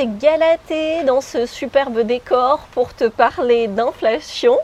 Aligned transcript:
c'est 0.00 0.18
Galatée 0.18 1.04
dans 1.04 1.20
ce 1.20 1.44
superbe 1.44 2.00
décor 2.00 2.60
pour 2.72 2.94
te 2.94 3.04
parler 3.04 3.68
d'inflation. 3.68 4.56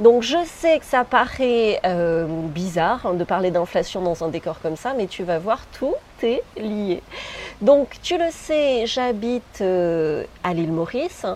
Donc 0.00 0.24
je 0.24 0.38
sais 0.44 0.80
que 0.80 0.84
ça 0.84 1.04
paraît 1.04 1.78
euh, 1.84 2.26
bizarre 2.26 3.06
hein, 3.06 3.14
de 3.14 3.22
parler 3.22 3.52
d'inflation 3.52 4.00
dans 4.02 4.24
un 4.24 4.28
décor 4.28 4.58
comme 4.60 4.74
ça, 4.74 4.92
mais 4.96 5.06
tu 5.06 5.22
vas 5.22 5.38
voir, 5.38 5.60
tout 5.78 5.94
est 6.24 6.42
lié. 6.56 7.00
Donc 7.60 7.90
tu 8.02 8.18
le 8.18 8.30
sais, 8.32 8.86
j'habite 8.86 9.60
euh, 9.60 10.24
à 10.42 10.52
l'île 10.52 10.72
Maurice 10.72 11.26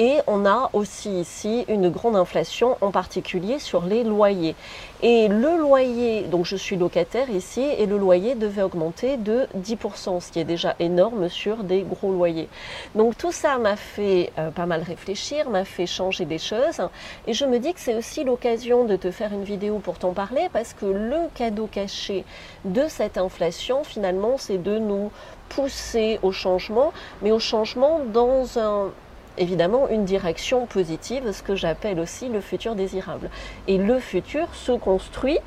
et 0.00 0.22
on 0.26 0.46
a 0.46 0.70
aussi 0.72 1.10
ici 1.10 1.66
une 1.68 1.90
grande 1.90 2.16
inflation, 2.16 2.78
en 2.80 2.90
particulier 2.90 3.58
sur 3.58 3.84
les 3.84 4.02
loyers. 4.02 4.56
Et 5.02 5.28
le 5.28 5.58
loyer, 5.58 6.22
donc 6.22 6.46
je 6.46 6.56
suis 6.56 6.76
locataire 6.76 7.28
ici, 7.28 7.60
et 7.60 7.84
le 7.84 7.98
loyer 7.98 8.34
devait 8.34 8.62
augmenter 8.62 9.18
de 9.18 9.46
10%, 9.58 10.20
ce 10.20 10.32
qui 10.32 10.40
est 10.40 10.44
déjà 10.44 10.74
énorme 10.78 11.28
sur 11.28 11.64
des 11.64 11.82
gros 11.82 12.12
loyers. 12.12 12.48
Donc 12.94 13.18
tout 13.18 13.30
ça 13.30 13.58
m'a 13.58 13.76
fait 13.76 14.32
euh, 14.38 14.50
pas 14.50 14.64
mal 14.64 14.80
réfléchir, 14.82 15.50
m'a 15.50 15.66
fait 15.66 15.86
changer 15.86 16.24
des 16.24 16.38
choses. 16.38 16.80
Et 17.26 17.34
je 17.34 17.44
me 17.44 17.58
dis 17.58 17.74
que 17.74 17.80
c'est 17.80 17.94
aussi 17.94 18.24
l'occasion 18.24 18.84
de 18.84 18.96
te 18.96 19.10
faire 19.10 19.34
une 19.34 19.44
vidéo 19.44 19.80
pour 19.80 19.98
t'en 19.98 20.14
parler, 20.14 20.48
parce 20.50 20.72
que 20.72 20.86
le 20.86 21.28
cadeau 21.34 21.68
caché 21.70 22.24
de 22.64 22.88
cette 22.88 23.18
inflation, 23.18 23.84
finalement, 23.84 24.38
c'est 24.38 24.62
de 24.62 24.78
nous 24.78 25.12
pousser 25.50 26.18
au 26.22 26.32
changement, 26.32 26.94
mais 27.20 27.32
au 27.32 27.38
changement 27.38 28.00
dans 28.10 28.58
un 28.58 28.90
évidemment 29.38 29.88
une 29.88 30.04
direction 30.04 30.66
positive, 30.66 31.32
ce 31.32 31.42
que 31.42 31.54
j'appelle 31.54 32.00
aussi 32.00 32.28
le 32.28 32.40
futur 32.40 32.74
désirable. 32.74 33.30
Et 33.68 33.78
le 33.78 33.98
futur 33.98 34.54
se 34.54 34.72
construit 34.72 35.38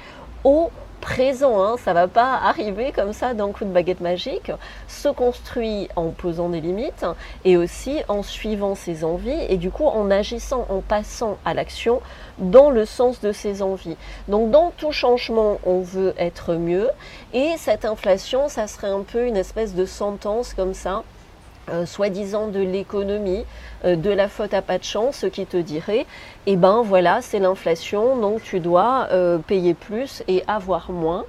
au 0.43 0.71
présent, 1.03 1.61
hein, 1.61 1.75
ça 1.83 1.91
va 1.91 2.07
pas 2.07 2.39
arriver 2.41 2.93
comme 2.93 3.11
ça 3.11 3.33
d'un 3.33 3.51
coup 3.51 3.65
de 3.65 3.69
baguette 3.69 3.99
magique, 3.99 4.53
se 4.87 5.09
construit 5.09 5.89
en 5.97 6.11
posant 6.11 6.47
des 6.47 6.61
limites 6.61 7.05
et 7.43 7.57
aussi 7.57 7.99
en 8.07 8.23
suivant 8.23 8.73
ses 8.73 9.03
envies 9.03 9.45
et 9.49 9.57
du 9.57 9.69
coup 9.69 9.85
en 9.85 10.09
agissant, 10.09 10.65
en 10.69 10.79
passant 10.79 11.37
à 11.43 11.53
l'action 11.53 11.99
dans 12.37 12.69
le 12.69 12.85
sens 12.85 13.19
de 13.19 13.33
ses 13.33 13.61
envies. 13.61 13.97
Donc 14.29 14.49
dans 14.49 14.71
tout 14.77 14.93
changement, 14.93 15.59
on 15.65 15.81
veut 15.81 16.13
être 16.17 16.53
mieux 16.53 16.89
et 17.33 17.51
cette 17.57 17.83
inflation, 17.83 18.47
ça 18.47 18.67
serait 18.67 18.87
un 18.87 19.01
peu 19.03 19.27
une 19.27 19.35
espèce 19.35 19.75
de 19.75 19.85
sentence 19.85 20.53
comme 20.53 20.73
ça 20.73 21.03
euh, 21.69 21.85
soi-disant 21.85 22.47
de 22.47 22.59
l'économie, 22.59 23.45
euh, 23.85 23.95
de 23.95 24.09
la 24.09 24.27
faute 24.27 24.53
à 24.53 24.61
pas 24.61 24.77
de 24.77 24.83
chance, 24.83 25.17
ce 25.17 25.27
qui 25.27 25.45
te 25.45 25.57
dirait, 25.57 26.05
eh 26.45 26.55
ben 26.55 26.81
voilà, 26.81 27.21
c'est 27.21 27.39
l'inflation, 27.39 28.17
donc 28.17 28.43
tu 28.43 28.59
dois 28.59 29.07
euh, 29.11 29.37
payer 29.37 29.73
plus 29.73 30.23
et 30.27 30.43
avoir 30.47 30.91
moins. 30.91 31.25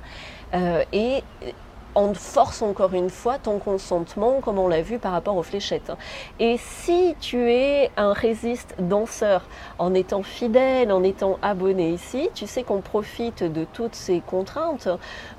On 1.94 2.14
force 2.14 2.62
encore 2.62 2.94
une 2.94 3.10
fois 3.10 3.38
ton 3.38 3.58
consentement, 3.58 4.40
comme 4.40 4.58
on 4.58 4.68
l'a 4.68 4.82
vu 4.82 4.98
par 4.98 5.12
rapport 5.12 5.36
aux 5.36 5.42
fléchettes. 5.42 5.92
Et 6.40 6.56
si 6.58 7.14
tu 7.20 7.50
es 7.50 7.90
un 7.96 8.12
résiste 8.12 8.74
danseur, 8.78 9.42
en 9.78 9.94
étant 9.94 10.22
fidèle, 10.22 10.92
en 10.92 11.02
étant 11.02 11.38
abonné 11.42 11.90
ici, 11.90 12.28
tu 12.34 12.46
sais 12.46 12.62
qu'on 12.62 12.80
profite 12.80 13.42
de 13.42 13.64
toutes 13.72 13.94
ces 13.94 14.20
contraintes, 14.20 14.88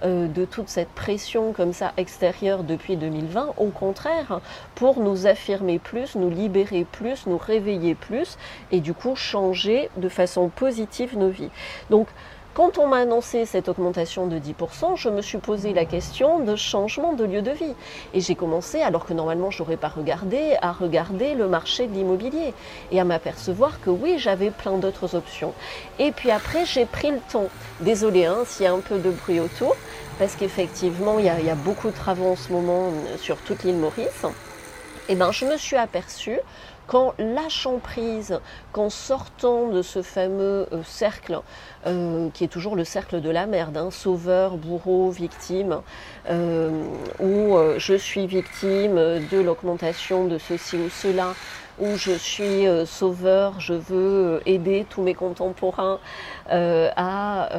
euh, 0.04 0.28
de 0.28 0.46
toute 0.46 0.70
cette 0.70 0.90
pression 0.90 1.54
comme 1.54 1.74
ça 1.74 1.94
extérieure 1.98 2.64
depuis 2.64 2.98
2020, 2.98 3.54
au 3.58 3.68
contraire, 3.68 4.40
pour 4.76 5.00
nous 5.00 5.28
affirmer 5.28 5.80
plus, 5.80 6.16
nous 6.16 6.30
libérer 6.30 6.86
plus, 6.90 7.28
nous 7.28 7.38
réveiller 7.38 7.96
plus, 7.96 8.38
et 8.72 8.80
du 8.80 8.94
coup 8.94 9.16
changer 9.16 9.90
de 9.98 10.10
façon 10.10 10.50
positive 10.50 11.18
nos 11.18 11.30
vies. 11.30 11.52
Donc, 11.90 12.08
quand 12.56 12.78
on 12.78 12.88
m'a 12.88 13.00
annoncé 13.00 13.46
cette 13.46 13.68
augmentation 13.68 14.28
de 14.28 14.40
10%, 14.40 14.96
je 14.96 15.10
me 15.10 15.22
suis 15.22 15.40
posé 15.40 15.74
la 15.74 15.84
question 15.84 16.40
de 16.40 16.56
changement 16.56 17.12
de 17.12 17.26
lieu 17.26 17.42
de 17.42 17.52
vie. 17.52 17.76
Et 18.14 18.22
j'ai 18.22 18.34
commencé, 18.34 18.82
alors 18.82 19.06
que 19.06 19.12
normalement 19.12 19.52
je 19.52 19.62
n'aurais 19.62 19.76
pas 19.76 19.90
regardé, 19.90 20.56
à 20.62 20.72
regarder 20.72 21.36
le 21.36 21.50
marché 21.50 21.86
de 21.86 21.94
l'immobilier 21.94 22.54
et 22.92 23.00
à 23.02 23.04
m'apercevoir 23.04 23.82
que 23.82 23.90
oui, 23.90 24.20
j'avais 24.20 24.52
plein 24.52 24.78
d'autres 24.78 25.16
options. 25.16 25.54
Et 26.00 26.14
puis 26.14 26.32
après, 26.32 26.66
j'ai 26.66 26.86
pris 26.86 27.12
le 27.12 27.20
temps. 27.30 27.50
Désolé 27.82 28.24
hein, 28.24 28.44
s'il 28.46 28.64
y 28.64 28.68
a 28.68 28.74
un 28.74 28.80
peu 28.80 29.00
de 29.00 29.12
bruit 29.12 29.42
autour, 29.42 29.76
parce 30.18 30.38
qu'effectivement, 30.38 31.20
il, 31.20 31.26
y, 31.26 31.30
a 31.30 31.56
beaucoup 31.56 31.90
de 31.90 31.96
travaux 31.96 32.30
en 32.32 32.36
ce 32.38 32.54
moment 32.54 32.90
sur 33.18 33.36
toute 33.36 33.64
l'île 33.64 33.76
Maurice. 33.76 34.24
Et 35.08 35.12
eh 35.12 35.16
ben, 35.16 35.32
je 35.34 35.46
me 35.46 35.58
suis 35.58 35.76
aperçue 35.76 36.40
qu'en 36.88 37.14
lâchant 37.18 37.80
prise, 37.80 38.40
qu'en 38.72 38.90
sortant 38.90 39.70
de 39.70 39.82
ce 39.82 40.02
fameux 40.02 40.68
euh, 40.72 40.84
cercle, 40.84 41.40
euh, 41.88 42.30
qui 42.34 42.44
est 42.44 42.48
toujours 42.48 42.76
le 42.76 42.84
cercle 42.84 43.22
de 43.22 43.30
la 43.30 43.46
merde, 43.46 43.78
hein, 43.78 43.90
sauveur, 43.92 44.58
bourreau, 44.58 45.10
victime, 45.10 45.82
euh, 46.30 46.70
où 47.20 47.58
je 47.78 47.94
suis 47.94 48.28
victime 48.28 48.96
de 48.96 49.40
l'augmentation 49.40 50.26
de 50.26 50.38
ceci 50.38 50.78
ou 50.78 50.90
cela, 50.90 51.34
où 51.80 51.98
je 51.98 52.14
suis 52.14 52.66
sauveur, 52.86 53.60
je 53.60 53.74
veux 53.74 54.42
aider 54.46 54.86
tous 54.90 55.02
mes 55.02 55.14
contemporains 55.14 56.00
à 56.50 57.50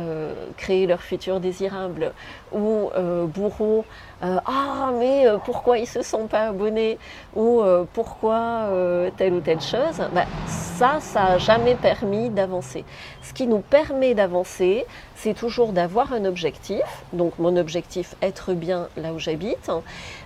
créer 0.56 0.86
leur 0.86 1.02
futur 1.02 1.38
désirable, 1.38 2.12
ou 2.52 2.90
bourreau, 3.26 3.84
ah 4.22 4.90
mais 4.98 5.26
pourquoi 5.44 5.78
ils 5.78 5.86
se 5.86 6.02
sont 6.02 6.26
pas 6.26 6.48
abonnés, 6.48 6.98
ou 7.34 7.62
pourquoi 7.92 8.70
telle 9.16 9.34
ou 9.34 9.40
telle 9.40 9.60
chose, 9.60 10.00
bah, 10.12 10.24
ça, 10.46 10.98
ça 11.00 11.22
n'a 11.22 11.38
jamais 11.38 11.74
permis 11.74 12.30
d'avancer. 12.30 12.84
Ce 13.22 13.32
qui 13.32 13.46
nous 13.46 13.60
permet 13.60 14.14
d'avancer, 14.14 14.86
c'est 15.14 15.34
toujours 15.34 15.72
d'avoir 15.72 16.12
un 16.12 16.24
objectif, 16.24 16.82
donc 17.12 17.38
mon 17.38 17.56
objectif, 17.56 18.14
être 18.22 18.52
bien 18.52 18.88
là 18.96 19.12
où 19.12 19.18
j'habite, 19.18 19.70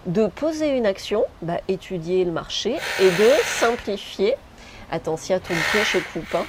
de 0.06 0.26
poser 0.26 0.76
une 0.76 0.86
action, 0.86 1.24
bah, 1.42 1.60
étudier 1.68 2.24
le 2.24 2.32
marché, 2.32 2.76
et 3.00 3.10
de 3.10 3.30
simplifier. 3.44 4.34
Attends, 4.90 5.16
si 5.16 5.32
à 5.32 5.38
ton 5.38 5.54
pied, 5.54 5.80
je 5.84 5.98
coupe. 6.12 6.34
Hein. 6.34 6.44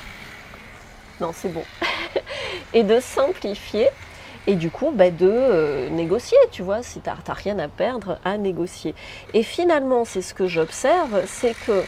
Non, 1.19 1.31
c'est 1.34 1.50
bon. 1.50 1.63
et 2.73 2.84
de 2.84 3.00
simplifier 3.00 3.88
et 4.47 4.56
du 4.56 4.69
coup 4.69 4.91
bah, 4.94 5.12
de 5.12 5.29
euh, 5.29 5.90
négocier, 5.90 6.38
tu 6.52 6.62
vois, 6.62 6.84
si 6.84 7.00
tu 7.02 7.09
n'as 7.09 7.34
rien 7.34 7.59
à 7.59 7.68
perdre, 7.68 8.19
à 8.25 8.38
négocier. 8.38 8.96
Et 9.34 9.44
finalement, 9.44 10.06
c'est 10.06 10.22
ce 10.22 10.34
que 10.34 10.47
j'observe, 10.47 11.24
c'est 11.25 11.56
que 11.66 11.84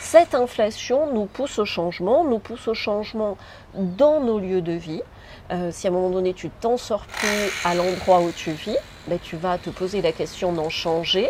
cette 0.00 0.34
inflation 0.34 1.12
nous 1.12 1.26
pousse 1.26 1.58
au 1.58 1.64
changement, 1.64 2.24
nous 2.24 2.40
pousse 2.40 2.68
au 2.68 2.74
changement 2.74 3.36
dans 3.74 4.20
nos 4.20 4.38
lieux 4.38 4.60
de 4.60 4.72
vie. 4.72 5.02
Euh, 5.50 5.70
si 5.72 5.86
à 5.86 5.90
un 5.90 5.92
moment 5.92 6.10
donné 6.10 6.34
tu 6.34 6.50
t'en 6.50 6.76
sors 6.76 7.04
plus 7.06 7.52
à 7.64 7.74
l'endroit 7.74 8.20
où 8.20 8.30
tu 8.32 8.52
vis, 8.52 8.76
ben, 9.06 9.18
tu 9.20 9.36
vas 9.36 9.58
te 9.58 9.70
poser 9.70 10.02
la 10.02 10.12
question 10.12 10.52
d'en 10.52 10.70
changer. 10.70 11.28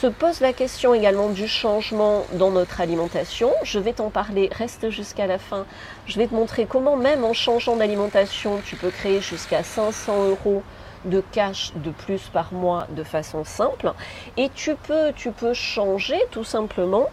Se 0.00 0.08
pose 0.08 0.40
la 0.40 0.52
question 0.52 0.92
également 0.92 1.28
du 1.28 1.46
changement 1.46 2.26
dans 2.32 2.50
notre 2.50 2.80
alimentation. 2.80 3.52
Je 3.62 3.78
vais 3.78 3.92
t'en 3.92 4.10
parler, 4.10 4.50
reste 4.52 4.90
jusqu'à 4.90 5.28
la 5.28 5.38
fin. 5.38 5.66
Je 6.06 6.18
vais 6.18 6.26
te 6.26 6.34
montrer 6.34 6.66
comment 6.66 6.96
même 6.96 7.24
en 7.24 7.32
changeant 7.32 7.76
d'alimentation, 7.76 8.60
tu 8.66 8.74
peux 8.74 8.90
créer 8.90 9.20
jusqu'à 9.20 9.62
500 9.62 10.30
euros 10.30 10.64
de 11.04 11.22
cash 11.32 11.72
de 11.76 11.90
plus 11.90 12.22
par 12.32 12.52
mois 12.52 12.88
de 12.90 13.04
façon 13.04 13.44
simple. 13.44 13.92
Et 14.36 14.50
tu 14.52 14.74
peux, 14.74 15.54
changer 15.54 16.18
tout 16.32 16.44
simplement 16.44 17.08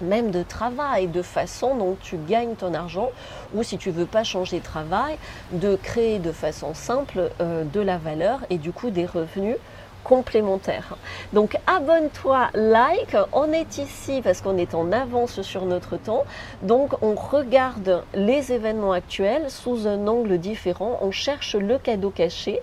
même 0.00 0.30
de 0.30 0.44
travail, 0.44 1.08
de 1.08 1.22
façon 1.22 1.74
dont 1.74 1.96
tu 2.00 2.16
gagnes 2.16 2.54
ton 2.54 2.72
argent, 2.72 3.10
ou 3.52 3.64
si 3.64 3.78
tu 3.78 3.90
veux 3.90 4.06
pas 4.06 4.22
changer 4.22 4.60
de 4.60 4.64
travail, 4.64 5.18
de 5.50 5.74
créer 5.74 6.20
de 6.20 6.32
façon 6.32 6.72
simple 6.72 7.30
euh, 7.40 7.64
de 7.64 7.80
la 7.80 7.98
valeur 7.98 8.40
et 8.48 8.58
du 8.58 8.70
coup 8.72 8.90
des 8.90 9.06
revenus 9.06 9.56
complémentaires. 10.04 10.96
Donc 11.32 11.56
abonne-toi, 11.66 12.48
like, 12.54 13.16
on 13.32 13.52
est 13.52 13.78
ici 13.78 14.20
parce 14.22 14.40
qu'on 14.40 14.56
est 14.56 14.74
en 14.74 14.92
avance 14.92 15.42
sur 15.42 15.64
notre 15.64 15.96
temps, 15.96 16.24
donc 16.62 16.94
on 17.02 17.14
regarde 17.14 18.04
les 18.14 18.52
événements 18.52 18.92
actuels 18.92 19.50
sous 19.50 19.86
un 19.86 20.06
angle 20.06 20.38
différent, 20.38 20.98
on 21.00 21.10
cherche 21.10 21.54
le 21.54 21.78
cadeau 21.78 22.10
caché 22.10 22.60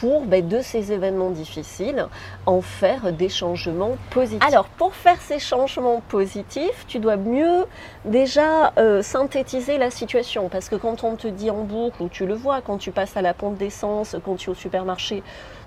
pour 0.00 0.26
ben, 0.26 0.46
de 0.46 0.60
ces 0.60 0.92
événements 0.92 1.30
difficiles 1.30 2.06
en 2.44 2.60
faire 2.60 3.12
des 3.12 3.28
changements 3.28 3.96
positifs. 4.10 4.46
Alors 4.46 4.66
pour 4.66 4.94
faire 4.94 5.20
ces 5.20 5.38
changements 5.38 6.02
positifs, 6.08 6.84
tu 6.86 6.98
dois 6.98 7.16
mieux 7.16 7.64
déjà 8.04 8.72
euh, 8.78 9.02
synthétiser 9.02 9.78
la 9.78 9.90
situation 9.90 10.48
parce 10.48 10.68
que 10.68 10.76
quand 10.76 11.04
on 11.04 11.16
te 11.16 11.28
dit 11.28 11.50
en 11.50 11.62
boucle 11.62 12.02
ou 12.02 12.08
tu 12.08 12.26
le 12.26 12.34
vois 12.34 12.60
quand 12.60 12.78
tu 12.78 12.90
passes 12.90 13.16
à 13.16 13.22
la 13.22 13.32
pompe 13.34 13.56
d'essence, 13.56 14.16
quand 14.24 14.36
tu 14.36 14.50
es 14.50 14.52
au 14.52 14.54
supermarché, 14.54 15.22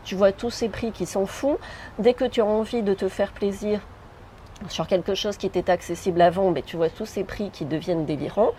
tu 0.09 0.15
vois 0.15 0.31
tous 0.31 0.50
ces 0.50 0.69
prix 0.69 0.91
qui 0.91 1.06
s'en 1.06 1.27
foutent. 1.27 1.59
Dès 2.00 2.15
que 2.15 2.25
tu 2.25 2.41
as 2.41 2.45
envie 2.45 2.81
de 2.81 2.95
te 2.95 3.07
faire 3.07 3.31
plaisir, 3.31 3.79
sur 4.67 4.88
quelque 4.88 5.15
chose 5.15 5.38
qui 5.38 5.45
était 5.45 5.69
accessible 5.69 6.21
avant, 6.21 6.51
mais 6.51 6.61
tu 6.61 6.75
vois 6.75 6.89
tous 6.89 7.06
ces 7.06 7.23
prix 7.23 7.50
qui 7.51 7.65
deviennent 7.65 8.06
délirants, 8.06 8.51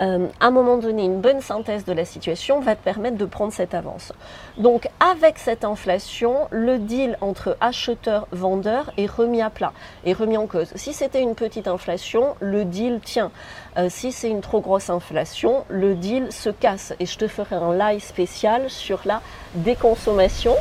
euh, 0.00 0.26
à 0.40 0.46
un 0.46 0.50
moment 0.50 0.76
donné, 0.76 1.04
une 1.04 1.20
bonne 1.20 1.40
synthèse 1.40 1.84
de 1.84 1.92
la 1.92 2.04
situation 2.04 2.60
va 2.60 2.74
te 2.74 2.82
permettre 2.82 3.16
de 3.16 3.24
prendre 3.24 3.52
cette 3.52 3.74
avance. 3.74 4.12
Donc 4.58 4.88
avec 4.98 5.38
cette 5.38 5.64
inflation, 5.64 6.48
le 6.50 6.78
deal 6.78 7.16
entre 7.20 7.56
acheteur-vendeur 7.60 8.92
est 8.96 9.06
remis 9.06 9.42
à 9.42 9.50
plat, 9.50 9.72
est 10.04 10.12
remis 10.12 10.36
en 10.36 10.46
cause. 10.46 10.72
Si 10.74 10.92
c'était 10.92 11.22
une 11.22 11.34
petite 11.34 11.68
inflation, 11.68 12.34
le 12.40 12.64
deal 12.64 13.00
tient. 13.00 13.30
Euh, 13.76 13.88
si 13.88 14.12
c'est 14.12 14.30
une 14.30 14.40
trop 14.40 14.60
grosse 14.60 14.90
inflation, 14.90 15.64
le 15.68 15.94
deal 15.94 16.32
se 16.32 16.50
casse. 16.50 16.94
Et 16.98 17.06
je 17.06 17.18
te 17.18 17.28
ferai 17.28 17.56
un 17.56 17.76
live 17.76 18.02
spécial 18.02 18.70
sur 18.70 19.00
la 19.04 19.20
déconsommation 19.54 20.54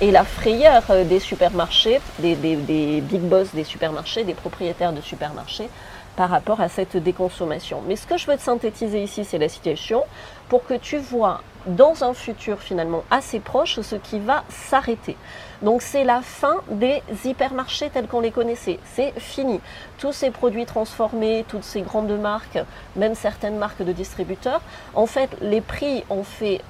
et 0.00 0.10
la 0.10 0.24
frayeur 0.24 0.82
des 1.08 1.20
supermarchés, 1.20 2.00
des, 2.18 2.34
des 2.34 3.00
big 3.00 3.22
boss 3.22 3.54
des 3.54 3.64
supermarchés, 3.64 4.24
des 4.24 4.34
propriétaires 4.36 4.92
de 4.92 5.00
supermarchés 5.00 5.68
par 6.16 6.30
rapport 6.30 6.60
à 6.60 6.68
cette 6.68 6.96
déconsommation. 6.96 7.82
Mais 7.86 7.96
ce 7.96 8.06
que 8.06 8.16
je 8.16 8.26
veux 8.26 8.36
te 8.36 8.42
synthétiser 8.42 9.02
ici, 9.02 9.24
c'est 9.24 9.38
la 9.38 9.48
situation 9.48 10.02
pour 10.48 10.64
que 10.64 10.74
tu 10.74 10.96
vois 10.96 11.42
dans 11.66 12.04
un 12.04 12.14
futur 12.14 12.60
finalement 12.60 13.02
assez 13.10 13.40
proche 13.40 13.80
ce 13.80 13.96
qui 13.96 14.18
va 14.18 14.44
s'arrêter. 14.48 15.16
Donc 15.62 15.82
c'est 15.82 16.04
la 16.04 16.22
fin 16.22 16.56
des 16.70 17.02
hypermarchés 17.24 17.90
tels 17.90 18.06
qu'on 18.06 18.20
les 18.20 18.30
connaissait. 18.30 18.78
C'est 18.94 19.12
fini. 19.18 19.60
Tous 19.98 20.12
ces 20.12 20.30
produits 20.30 20.64
transformés, 20.64 21.44
toutes 21.48 21.64
ces 21.64 21.82
grandes 21.82 22.18
marques, 22.18 22.58
même 22.94 23.14
certaines 23.14 23.56
marques 23.56 23.82
de 23.82 23.92
distributeurs, 23.92 24.60
en 24.94 25.06
fait 25.06 25.30
les 25.40 25.60
prix 25.60 26.04
ont 26.08 26.24
fait 26.24 26.62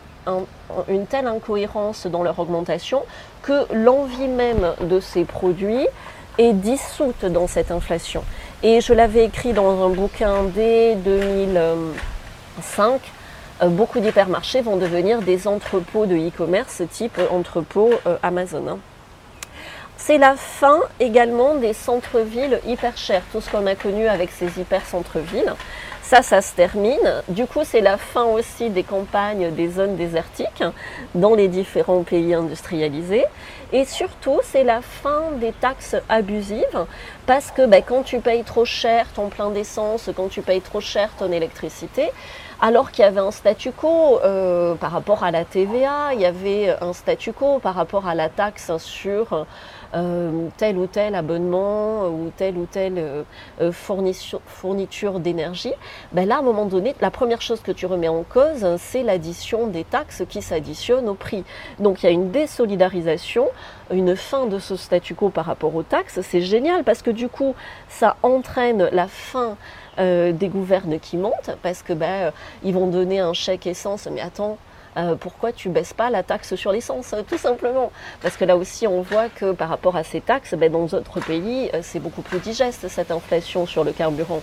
une 0.89 1.07
telle 1.07 1.29
incohérence 1.29 2.07
dans 2.07 2.25
leur 2.25 2.39
augmentation 2.41 3.05
que 3.43 3.73
l'envie 3.73 4.27
même 4.27 4.73
de 4.81 4.99
ces 4.99 5.25
produits 5.25 5.87
est 6.39 6.53
dissoute 6.53 7.25
dans 7.25 7.47
cette 7.47 7.71
inflation. 7.71 8.25
Et 8.63 8.81
je 8.81 8.93
l'avais 8.93 9.25
écrit 9.25 9.53
dans 9.53 9.85
un 9.85 9.91
bouquin 9.91 10.45
dès 10.45 10.95
2005. 10.97 13.01
Euh, 13.63 13.69
beaucoup 13.69 14.01
d'hypermarchés 14.01 14.61
vont 14.61 14.77
devenir 14.77 15.23
des 15.23 15.49
entrepôts 15.49 16.07
de 16.07 16.17
e-commerce 16.17 16.83
type 16.91 17.19
entrepôt 17.31 17.91
euh, 18.07 18.17
Amazon. 18.23 18.65
Hein. 18.69 18.79
C'est 19.97 20.19
la 20.19 20.37
fin 20.37 20.81
également 21.01 21.55
des 21.55 21.73
centres-villes 21.73 22.61
hyper 22.67 22.97
chers, 22.97 23.23
tout 23.33 23.41
ce 23.41 23.51
qu'on 23.51 23.67
a 23.67 23.75
connu 23.75 24.07
avec 24.07 24.31
ces 24.31 24.61
hyper 24.61 24.87
centres-villes. 24.87 25.55
Ça, 26.09 26.23
ça 26.23 26.41
se 26.41 26.55
termine. 26.55 27.25
Du 27.27 27.47
coup, 27.47 27.63
c'est 27.65 27.81
la 27.81 27.97
fin 27.97 28.23
aussi 28.23 28.71
des 28.71 28.85
campagnes 28.85 29.51
des 29.51 29.69
zones 29.69 29.97
désertiques 29.97 30.63
dans 31.17 31.35
les 31.35 31.49
différents 31.49 32.05
pays 32.05 32.33
industrialisés. 32.33 33.25
Et 33.73 33.85
surtout, 33.85 34.39
c'est 34.45 34.63
la 34.63 34.83
fin 34.83 35.33
des 35.41 35.51
taxes 35.51 35.97
abusives 36.09 36.87
parce 37.27 37.51
que 37.51 37.67
ben, 37.67 37.83
quand 37.85 38.05
tu 38.05 38.21
payes 38.21 38.45
trop 38.45 38.65
cher 38.65 39.07
ton 39.17 39.31
plein 39.31 39.51
d'essence, 39.51 40.09
quand 40.17 40.29
tu 40.29 40.43
payes 40.43 40.61
trop 40.61 40.81
cher 40.81 41.11
ton 41.19 41.33
électricité, 41.33 42.13
alors 42.61 42.93
qu'il 42.93 43.05
y 43.05 43.09
avait 43.09 43.19
un 43.19 43.33
statu 43.33 43.73
quo 43.73 44.21
euh, 44.23 44.77
par 44.77 44.93
rapport 44.93 45.25
à 45.25 45.33
la 45.33 45.45
TVA, 45.45 46.15
il 46.15 46.21
y 46.21 46.25
avait 46.25 46.77
un 46.81 46.93
statu 46.93 47.33
quo 47.33 47.59
par 47.59 47.75
rapport 47.75 48.07
à 48.07 48.15
la 48.15 48.29
taxe 48.29 48.71
sur 48.79 49.45
euh, 49.95 50.49
tel 50.57 50.77
ou 50.79 50.87
tel 50.87 51.15
abonnement 51.15 52.09
ou 52.09 52.31
telle 52.37 52.57
ou 52.57 52.67
telle 52.67 53.25
euh, 53.61 53.73
fourniture, 53.73 55.21
d'énergie, 55.21 55.73
ben 56.13 56.27
là, 56.27 56.37
à 56.37 56.39
un 56.39 56.43
moment 56.43 56.67
donné, 56.67 56.95
la 57.01 57.11
première 57.11 57.41
chose 57.41 57.61
que 57.61 57.73
tu 57.73 57.87
remets 57.87 58.09
en 58.09 58.23
cause, 58.23 58.67
c'est 58.79 59.03
l'addition 59.03 59.67
des 59.67 59.85
taxes 59.85 60.23
qui 60.29 60.43
s'additionnent 60.43 61.09
au 61.09 61.15
prix. 61.15 61.45
Donc 61.79 62.03
il 62.03 62.07
y 62.07 62.09
a 62.09 62.13
une 62.13 62.31
désolidarisation, 62.31 63.49
une 63.91 64.17
fin 64.17 64.47
de 64.47 64.59
ce 64.59 64.77
statu 64.77 65.15
quo 65.15 65.29
par 65.31 65.45
rapport 65.45 65.75
aux 65.75 65.83
taxes. 65.83 66.21
C'est 66.23 66.43
génial 66.43 66.85
parce 66.85 67.03
que 67.03 67.11
du 67.11 67.29
coup, 67.29 67.55
ça 67.89 68.17
entraîne 68.23 68.89
la 68.93 69.09
fin 69.09 69.57
euh, 69.99 70.33
des 70.33 70.49
gouvernes 70.49 70.99
qui 71.01 71.17
montent 71.17 71.51
parce 71.63 71.83
que 71.83 71.95
ben, 71.95 72.07
euh, 72.07 72.31
ils 72.63 72.75
vont 72.75 72.87
donner 72.87 73.21
un 73.21 73.33
chèque 73.33 73.67
essence. 73.67 74.07
Mais 74.13 74.21
attends, 74.21 74.59
euh, 74.97 75.15
pourquoi 75.15 75.53
tu 75.53 75.69
baisses 75.69 75.93
pas 75.93 76.11
la 76.11 76.23
taxe 76.23 76.55
sur 76.55 76.73
l'essence 76.73 77.15
Tout 77.29 77.39
simplement? 77.39 77.93
Parce 78.23 78.37
que 78.37 78.45
là 78.45 78.57
aussi, 78.57 78.87
on 78.87 79.03
voit 79.03 79.29
que 79.29 79.53
par 79.53 79.69
rapport 79.69 79.97
à 79.97 80.05
ces 80.05 80.21
taxes, 80.21 80.55
ben, 80.55 80.71
dans 80.71 80.87
d'autres 80.87 81.21
pays, 81.21 81.71
c'est 81.83 82.01
beaucoup 82.01 82.23
plus 82.23 82.39
digeste 82.39 82.89
cette 82.89 83.11
inflation 83.11 83.67
sur 83.67 83.85
le 83.85 83.93
carburant. 83.93 84.43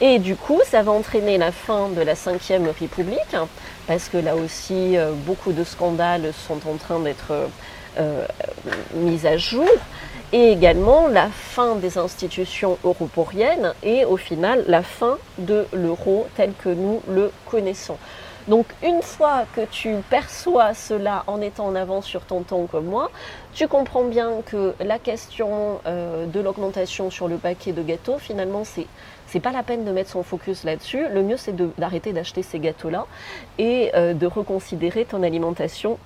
Et 0.00 0.18
du 0.18 0.36
coup, 0.36 0.60
ça 0.64 0.82
va 0.82 0.92
entraîner 0.92 1.38
la 1.38 1.52
fin 1.52 1.88
de 1.88 2.02
la 2.02 2.14
Ve 2.14 2.78
République, 2.80 3.36
parce 3.86 4.08
que 4.08 4.18
là 4.18 4.36
aussi, 4.36 4.96
beaucoup 5.26 5.52
de 5.52 5.64
scandales 5.64 6.32
sont 6.46 6.60
en 6.68 6.76
train 6.76 7.00
d'être 7.00 7.48
mis 8.94 9.26
à 9.26 9.36
jour 9.36 9.68
et 10.32 10.52
également 10.52 11.08
la 11.08 11.28
fin 11.28 11.76
des 11.76 11.96
institutions 11.96 12.78
européennes 12.84 13.72
et 13.82 14.04
au 14.04 14.16
final 14.16 14.64
la 14.66 14.82
fin 14.82 15.18
de 15.38 15.66
l'euro 15.72 16.26
tel 16.36 16.52
que 16.62 16.68
nous 16.68 17.02
le 17.08 17.30
connaissons. 17.46 17.96
Donc 18.48 18.66
une 18.82 19.02
fois 19.02 19.44
que 19.54 19.60
tu 19.70 19.96
perçois 20.08 20.72
cela 20.72 21.22
en 21.26 21.42
étant 21.42 21.66
en 21.66 21.74
avance 21.74 22.06
sur 22.06 22.22
ton 22.22 22.42
temps 22.42 22.66
comme 22.66 22.86
moi, 22.86 23.10
tu 23.52 23.68
comprends 23.68 24.04
bien 24.04 24.40
que 24.46 24.74
la 24.80 24.98
question 24.98 25.80
euh, 25.86 26.24
de 26.24 26.40
l'augmentation 26.40 27.10
sur 27.10 27.28
le 27.28 27.36
paquet 27.36 27.72
de 27.72 27.82
gâteaux, 27.82 28.16
finalement, 28.18 28.62
c'est 28.64 29.40
pas 29.40 29.52
la 29.52 29.62
peine 29.62 29.84
de 29.84 29.92
mettre 29.92 30.10
son 30.10 30.22
focus 30.22 30.64
là-dessus. 30.64 31.08
Le 31.12 31.22
mieux, 31.22 31.36
c'est 31.36 31.54
d'arrêter 31.78 32.14
d'acheter 32.14 32.42
ces 32.42 32.58
gâteaux-là 32.58 33.06
et 33.58 33.90
euh, 33.94 34.14
de 34.14 34.26
reconsidérer 34.26 35.04
ton 35.04 35.22
alimentation 35.22 35.98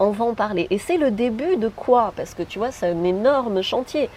on 0.00 0.10
va 0.10 0.24
en 0.24 0.34
parler. 0.34 0.66
Et 0.70 0.78
c'est 0.78 0.96
le 0.96 1.10
début 1.10 1.56
de 1.56 1.68
quoi? 1.68 2.12
Parce 2.16 2.34
que 2.34 2.42
tu 2.42 2.58
vois, 2.58 2.70
c'est 2.70 2.88
un 2.88 3.04
énorme 3.04 3.62
chantier. 3.62 4.10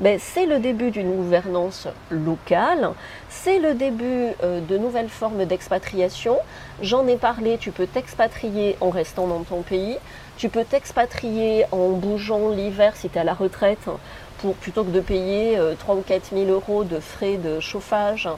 Mais 0.00 0.18
c'est 0.18 0.46
le 0.46 0.58
début 0.58 0.90
d'une 0.90 1.14
gouvernance 1.16 1.88
locale, 2.10 2.90
c'est 3.28 3.58
le 3.58 3.74
début 3.74 4.28
euh, 4.42 4.60
de 4.60 4.78
nouvelles 4.78 5.08
formes 5.08 5.44
d'expatriation. 5.44 6.36
J'en 6.82 7.06
ai 7.06 7.16
parlé, 7.16 7.58
tu 7.58 7.70
peux 7.70 7.86
t'expatrier 7.86 8.76
en 8.80 8.90
restant 8.90 9.26
dans 9.26 9.42
ton 9.42 9.62
pays, 9.62 9.98
tu 10.36 10.48
peux 10.48 10.64
t'expatrier 10.64 11.64
en 11.72 11.90
bougeant 11.90 12.48
l'hiver 12.50 12.96
si 12.96 13.08
tu 13.08 13.16
es 13.16 13.20
à 13.20 13.24
la 13.24 13.34
retraite 13.34 13.88
pour 14.38 14.54
plutôt 14.54 14.84
que 14.84 14.90
de 14.90 15.00
payer 15.00 15.58
3 15.78 15.94
euh, 15.94 15.98
ou 15.98 16.02
4 16.02 16.30
000 16.32 16.50
euros 16.50 16.84
de 16.84 17.00
frais 17.00 17.36
de 17.36 17.60
chauffage, 17.60 18.28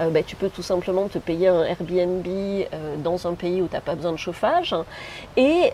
euh, 0.00 0.10
bah, 0.10 0.22
tu 0.22 0.36
peux 0.36 0.50
tout 0.50 0.62
simplement 0.62 1.08
te 1.08 1.18
payer 1.18 1.48
un 1.48 1.62
Airbnb 1.62 2.26
euh, 2.26 2.96
dans 2.98 3.26
un 3.26 3.34
pays 3.34 3.62
où 3.62 3.68
tu 3.68 3.74
n'as 3.74 3.80
pas 3.80 3.94
besoin 3.94 4.12
de 4.12 4.18
chauffage. 4.18 4.74
Et 5.36 5.72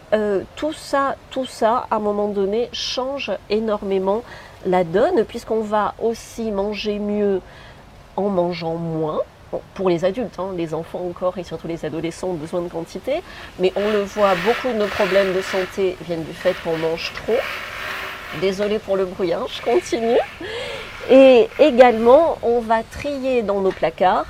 tout 0.56 0.72
ça, 0.72 1.16
tout 1.30 1.46
ça, 1.46 1.86
à 1.90 1.96
un 1.96 1.98
moment 1.98 2.28
donné, 2.28 2.68
change 2.72 3.32
énormément 3.48 4.22
la 4.66 4.84
donne, 4.84 5.24
puisqu'on 5.24 5.62
va 5.62 5.94
aussi 6.00 6.50
manger 6.50 6.98
mieux 6.98 7.40
en 8.16 8.28
mangeant 8.28 8.74
moins. 8.74 9.20
pour 9.74 9.88
les 9.88 10.04
adultes, 10.04 10.38
hein, 10.38 10.50
les 10.56 10.74
enfants 10.74 11.04
encore 11.08 11.36
et 11.38 11.42
surtout 11.42 11.66
les 11.66 11.84
adolescents 11.84 12.28
ont 12.28 12.34
besoin 12.34 12.60
de 12.60 12.68
quantité, 12.68 13.22
mais 13.58 13.72
on 13.74 13.90
le 13.90 14.02
voit, 14.02 14.34
beaucoup 14.46 14.68
de 14.68 14.78
nos 14.78 14.86
problèmes 14.86 15.34
de 15.34 15.42
santé 15.42 15.96
viennent 16.02 16.22
du 16.22 16.32
fait 16.32 16.54
qu'on 16.62 16.76
mange 16.76 17.12
trop. 17.14 17.38
Désolée 18.40 18.78
pour 18.78 18.96
le 18.96 19.06
brouillard, 19.06 19.48
je 19.48 19.60
continue. 19.62 20.18
Et 21.10 21.48
également, 21.58 22.38
on 22.42 22.60
va 22.60 22.82
trier 22.84 23.42
dans 23.42 23.60
nos 23.60 23.72
placards. 23.72 24.26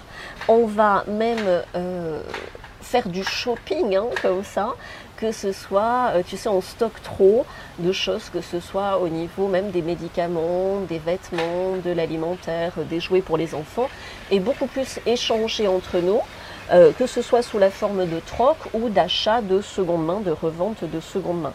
On 0.49 0.64
va 0.64 1.05
même 1.06 1.62
euh, 1.76 2.20
faire 2.81 3.08
du 3.08 3.23
shopping 3.23 3.94
hein, 3.94 4.06
comme 4.23 4.43
ça, 4.43 4.75
que 5.17 5.32
ce 5.32 5.52
soit, 5.52 6.12
euh, 6.14 6.23
tu 6.26 6.38
sais, 6.38 6.49
on 6.49 6.62
stocke 6.62 7.03
trop 7.03 7.44
de 7.79 7.93
choses, 7.93 8.31
que 8.32 8.41
ce 8.41 8.58
soit 8.58 8.98
au 8.98 9.08
niveau 9.08 9.48
même 9.48 9.70
des 9.70 9.82
médicaments, 9.82 10.81
des 10.89 10.98
vêtements, 10.98 11.77
de 11.84 11.91
l'alimentaire, 11.91 12.72
des 12.89 13.01
jouets 13.01 13.20
pour 13.20 13.36
les 13.36 13.55
enfants, 13.55 13.89
et 14.31 14.41
beaucoup 14.41 14.67
plus 14.67 14.98
échanger 15.05 15.69
entre 15.69 15.98
nous. 15.98 16.20
Euh, 16.72 16.93
que 16.93 17.06
ce 17.06 17.20
soit 17.20 17.43
sous 17.43 17.58
la 17.58 17.69
forme 17.69 18.06
de 18.06 18.20
troc 18.20 18.56
ou 18.74 18.91
d'achat 18.91 19.41
de 19.41 19.60
seconde 19.60 20.06
main, 20.06 20.20
de 20.20 20.31
revente 20.31 20.84
de 20.84 21.00
seconde 21.00 21.41
main. 21.43 21.53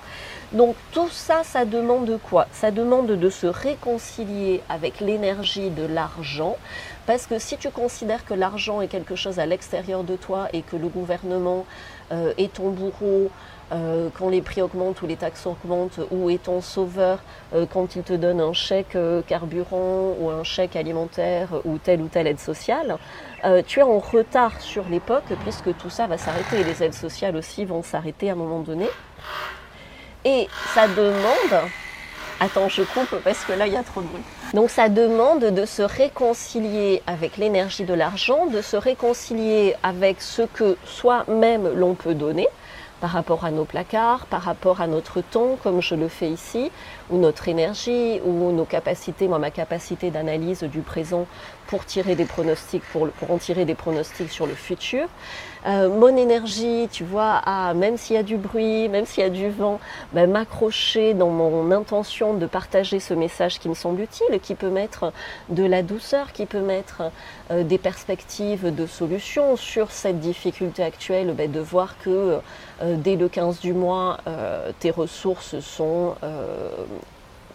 Donc 0.52 0.76
tout 0.92 1.08
ça, 1.10 1.44
ça 1.46 1.64
demande 1.64 2.20
quoi? 2.22 2.48
Ça 2.52 2.70
demande 2.70 3.08
de 3.08 3.30
se 3.30 3.48
réconcilier 3.48 4.62
avec 4.68 5.00
l'énergie 5.00 5.70
de 5.70 5.86
l'argent, 5.86 6.58
parce 7.06 7.28
que 7.28 7.40
si 7.40 7.56
tu 7.56 7.70
considères 7.70 8.26
que 8.26 8.34
l'argent 8.34 8.82
est 8.82 8.88
quelque 8.88 9.16
chose 9.16 9.40
à 9.40 9.46
l'extérieur 9.46 10.04
de 10.04 10.18
toi 10.18 10.50
et 10.52 10.62
que 10.64 10.76
le 10.76 10.90
gouvernement 10.90 11.66
euh, 12.12 12.34
est 12.38 12.54
ton 12.54 12.72
bourreau, 12.72 13.32
euh, 13.72 14.10
quand 14.18 14.30
les 14.30 14.42
prix 14.42 14.62
augmentent 14.62 15.02
ou 15.02 15.08
les 15.08 15.16
taxes 15.16 15.46
augmentent, 15.48 16.00
ou 16.12 16.30
est 16.30 16.44
ton 16.44 16.62
sauveur 16.62 17.20
euh, 17.54 17.66
quand 17.72 17.96
il 17.96 18.04
te 18.04 18.14
donne 18.14 18.40
un 18.40 18.54
chèque 18.54 18.98
carburant 19.28 20.14
ou 20.20 20.30
un 20.30 20.44
chèque 20.44 20.76
alimentaire 20.76 21.50
ou 21.66 21.78
telle 21.78 22.02
ou 22.02 22.08
telle 22.08 22.28
aide 22.28 22.40
sociale, 22.40 22.98
tu 23.68 23.80
es 23.80 23.84
en 23.84 24.00
retard 24.00 24.60
sur 24.60 24.90
l'époque 24.90 25.32
puisque 25.44 25.78
tout 25.78 25.92
ça 25.92 26.08
va 26.08 26.18
s'arrêter 26.18 26.62
et 26.62 26.64
les 26.64 26.82
aides 26.82 26.96
sociales 26.96 27.36
aussi 27.36 27.64
vont 27.64 27.84
s'arrêter 27.84 28.30
à 28.30 28.34
un 28.34 28.36
moment 28.36 28.62
donné. 28.62 28.88
Et 30.24 30.48
ça 30.74 30.88
demande, 30.88 31.70
attends 32.40 32.70
je 32.70 32.82
coupe 32.82 33.16
parce 33.24 33.46
que 33.46 33.54
là 33.54 33.68
il 33.68 33.74
y 33.74 33.78
a 33.78 33.84
trop 33.84 34.02
de 34.02 34.08
bruit. 34.08 34.24
Donc 34.56 34.72
ça 34.72 34.90
demande 34.90 35.44
de 35.44 35.66
se 35.66 35.84
réconcilier 35.84 37.04
avec 37.06 37.38
l'énergie 37.38 37.84
de 37.84 37.94
l'argent, 37.94 38.48
de 38.48 38.62
se 38.62 38.78
réconcilier 38.78 39.76
avec 39.84 40.22
ce 40.22 40.42
que 40.42 40.78
soi-même 40.86 41.70
l'on 41.76 41.94
peut 41.94 42.16
donner 42.16 42.48
par 43.06 43.12
rapport 43.12 43.46
à 43.46 43.52
nos 43.52 43.66
placards, 43.66 44.26
par 44.26 44.42
rapport 44.42 44.82
à 44.82 44.88
notre 44.88 45.22
temps, 45.22 45.60
comme 45.62 45.80
je 45.80 45.94
le 45.94 46.08
fais 46.08 46.28
ici, 46.28 46.72
ou 47.10 47.18
notre 47.18 47.48
énergie, 47.48 48.20
ou 48.26 48.52
nos 48.52 48.66
capacités, 48.66 49.28
moi 49.28 49.40
ma 49.40 49.52
capacité 49.52 50.12
d'analyse 50.12 50.64
du 50.64 50.82
présent 50.82 51.26
pour 51.68 51.86
tirer 51.86 52.16
des 52.16 52.26
pronostics, 52.26 52.84
pour, 52.92 53.10
en 53.30 53.38
tirer 53.38 53.66
des 53.66 53.76
pronostics 53.76 54.30
sur 54.30 54.46
le 54.46 54.54
futur. 54.54 55.08
euh, 55.66 55.90
mon 55.90 56.16
énergie, 56.16 56.88
tu 56.92 57.04
vois, 57.04 57.42
à 57.44 57.74
même 57.74 57.98
s'il 57.98 58.16
y 58.16 58.20
a 58.20 58.24
du 58.24 58.38
bruit, 58.38 58.88
même 58.88 59.06
s'il 59.06 59.24
y 59.24 59.26
a 59.26 59.32
du 59.32 59.50
vent, 59.50 59.80
ben, 60.14 60.30
m'accrocher 60.30 61.14
dans 61.16 61.30
mon 61.30 61.72
intention 61.72 62.36
de 62.36 62.46
partager 62.46 63.00
ce 63.00 63.14
message 63.14 63.60
qui 63.60 63.70
me 63.70 63.74
semble 63.74 64.02
utile, 64.02 64.40
qui 64.42 64.54
peut 64.54 64.70
mettre 64.70 65.12
de 65.50 65.64
la 65.64 65.82
douceur, 65.82 66.34
qui 66.34 66.46
peut 66.46 66.62
mettre 66.62 67.04
euh, 67.50 67.64
des 67.64 67.80
perspectives 67.80 68.74
de 68.74 68.86
solutions 68.86 69.56
sur 69.56 69.92
cette 69.92 70.20
difficulté 70.20 70.84
actuelle, 70.84 71.34
ben, 71.36 71.52
de 71.52 71.60
voir 71.60 71.98
que 71.98 72.40
euh, 72.84 72.96
dès 72.98 73.16
le 73.16 73.28
15 73.28 73.60
du 73.60 73.74
mois, 73.74 74.18
tes 74.80 74.92
ressources 74.92 75.60
sont 75.60 76.16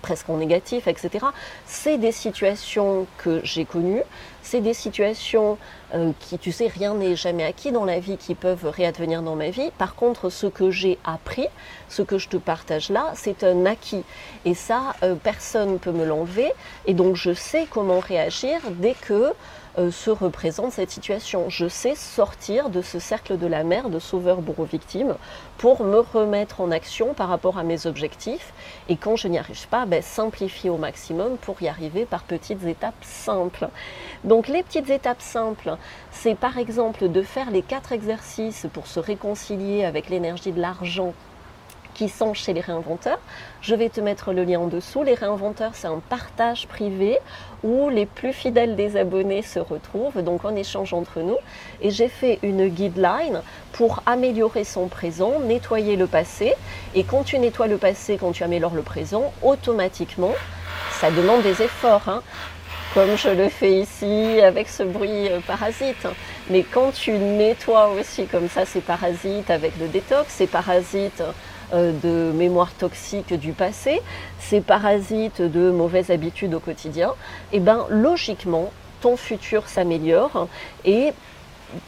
presque 0.00 0.28
en 0.28 0.37
négatif, 0.37 0.87
etc. 0.87 1.26
C'est 1.66 1.99
des 1.99 2.12
situations 2.12 3.07
que 3.19 3.40
j'ai 3.45 3.64
connues, 3.64 4.02
c'est 4.43 4.61
des 4.61 4.75
situations 4.75 5.59
euh, 5.95 6.13
qui, 6.21 6.39
tu 6.39 6.53
sais, 6.53 6.69
rien 6.69 6.95
n'est 6.95 7.17
jamais 7.17 7.45
acquis 7.45 7.73
dans 7.73 7.85
la 7.85 8.01
vie, 8.01 8.17
qui 8.17 8.35
peuvent 8.35 8.67
réadvenir 8.67 9.23
dans 9.23 9.37
ma 9.37 9.51
vie. 9.51 9.71
Par 9.79 9.95
contre, 9.95 10.31
ce 10.31 10.47
que 10.47 10.71
j'ai 10.71 10.99
appris, 11.05 11.47
ce 11.89 12.03
que 12.03 12.19
je 12.19 12.29
te 12.29 12.37
partage 12.37 12.91
là, 12.91 13.13
c'est 13.15 13.45
un 13.45 13.67
acquis. 13.67 14.05
Et 14.45 14.55
ça, 14.55 14.95
euh, 15.03 15.15
personne 15.15 15.73
ne 15.73 15.79
peut 15.79 15.93
me 15.93 16.05
l'enlever. 16.05 16.53
Et 16.87 16.95
donc, 16.95 17.17
je 17.17 17.33
sais 17.33 17.67
comment 17.71 18.01
réagir 18.01 18.61
dès 18.79 18.95
que 18.95 19.33
euh, 19.79 19.93
se 19.93 20.11
représente 20.11 20.73
cette 20.73 20.91
situation. 20.91 21.49
Je 21.49 21.69
sais 21.69 21.95
sortir 21.95 22.71
de 22.71 22.83
ce 22.83 22.99
cercle 22.99 23.39
de 23.39 23.47
la 23.47 23.63
mer 23.63 23.89
de 23.89 24.01
sauveur 24.01 24.41
bourreau 24.41 24.65
victime 24.65 25.15
pour 25.59 25.85
me 25.85 25.99
remettre 25.99 26.61
en 26.61 26.73
action 26.73 27.15
par 27.15 27.29
rapport 27.29 27.57
à 27.57 27.63
mes 27.63 27.87
objectifs 27.87 28.53
et 28.89 28.97
quand 28.97 29.15
je 29.15 29.29
n'y 29.29 29.39
arrive 29.39 29.69
pas, 29.69 29.87
ben, 29.87 30.03
simplifier 30.03 30.71
au 30.71 30.77
maximum 30.77 31.37
pour 31.37 31.63
y 31.63 31.69
arriver 31.69 32.05
par 32.05 32.25
petites 32.25 32.65
étapes 32.65 32.95
simples. 33.03 33.69
Donc 34.31 34.47
les 34.47 34.63
petites 34.63 34.91
étapes 34.91 35.23
simples, 35.23 35.77
c'est 36.13 36.37
par 36.37 36.57
exemple 36.57 37.09
de 37.09 37.21
faire 37.21 37.51
les 37.51 37.63
quatre 37.63 37.91
exercices 37.91 38.69
pour 38.73 38.87
se 38.87 39.01
réconcilier 39.01 39.85
avec 39.85 40.09
l'énergie 40.09 40.53
de 40.53 40.61
l'argent 40.61 41.15
qui 41.95 42.09
sont 42.09 42.33
chez 42.33 42.53
les 42.53 42.61
réinventeurs. 42.61 43.19
Je 43.61 43.75
vais 43.75 43.89
te 43.89 44.01
mettre 44.01 44.33
le 44.33 44.45
lien 44.45 44.61
en 44.61 44.67
dessous. 44.69 45.03
Les 45.03 45.15
réinventeurs, 45.15 45.73
c'est 45.75 45.89
un 45.89 46.01
partage 46.09 46.69
privé 46.69 47.19
où 47.65 47.89
les 47.89 48.07
plus 48.07 48.33
fidèles 48.33 48.77
des 48.77 48.97
abonnés 48.97 49.43
se 49.43 49.59
retrouvent, 49.59 50.23
donc 50.23 50.45
en 50.45 50.55
échange 50.55 50.95
entre 50.95 51.23
nous. 51.23 51.39
Et 51.83 51.91
j'ai 51.91 52.09
fait 52.09 52.39
une 52.45 52.69
guideline 52.69 53.43
pour 53.73 54.01
améliorer 54.07 54.63
son 54.63 54.87
présent, 54.87 55.41
nettoyer 55.41 55.97
le 55.97 56.07
passé. 56.07 56.55
Et 56.95 57.03
quand 57.03 57.25
tu 57.25 57.37
nettoies 57.41 57.67
le 57.67 57.79
passé, 57.79 58.17
quand 58.17 58.31
tu 58.31 58.45
améliores 58.45 58.77
le 58.77 58.83
présent, 58.83 59.33
automatiquement, 59.43 60.35
ça 61.01 61.11
demande 61.11 61.43
des 61.43 61.63
efforts. 61.63 62.09
Hein 62.09 62.23
comme 62.95 63.17
je 63.17 63.29
le 63.29 63.49
fais 63.49 63.81
ici 63.81 64.41
avec 64.43 64.69
ce 64.69 64.83
bruit 64.83 65.29
euh, 65.29 65.41
parasite. 65.47 66.07
Mais 66.49 66.63
quand 66.63 66.93
tu 66.93 67.13
nettoies 67.13 67.89
aussi 67.91 68.27
comme 68.27 68.49
ça 68.49 68.65
ces 68.67 68.81
parasites 68.81 69.51
avec 69.51 69.79
le 69.79 69.87
détox, 69.87 70.33
ces 70.33 70.47
parasites 70.47 71.23
euh, 71.73 71.93
de 72.03 72.33
mémoire 72.37 72.73
toxique 72.73 73.33
du 73.33 73.53
passé, 73.53 74.01
ces 74.41 74.61
parasites 74.61 75.41
de 75.41 75.71
mauvaises 75.71 76.11
habitudes 76.11 76.55
au 76.55 76.61
quotidien, 76.61 77.11
et 77.53 77.57
eh 77.57 77.61
ben 77.61 77.87
logiquement 77.91 78.73
ton 79.01 79.17
futur 79.17 79.69
s'améliore 79.69 80.49
et 80.85 81.13